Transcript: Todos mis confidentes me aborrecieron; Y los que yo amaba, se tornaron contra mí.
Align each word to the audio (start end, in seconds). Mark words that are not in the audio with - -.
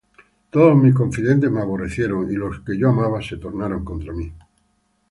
Todos 0.49 0.75
mis 0.77 0.95
confidentes 0.95 1.51
me 1.51 1.61
aborrecieron; 1.61 2.27
Y 2.31 2.33
los 2.35 2.59
que 2.61 2.75
yo 2.75 2.89
amaba, 2.89 3.21
se 3.21 3.37
tornaron 3.37 3.85
contra 3.85 4.11
mí. 4.11 4.33